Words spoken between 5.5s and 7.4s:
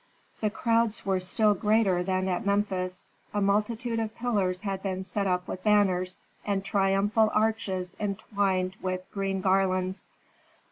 banners and triumphal